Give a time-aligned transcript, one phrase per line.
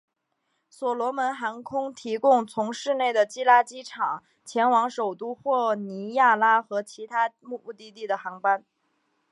[0.67, 8.65] 所罗门航空提供从市内的基拉基拉机场前往首都霍尼亚拉和其他目的地的航班。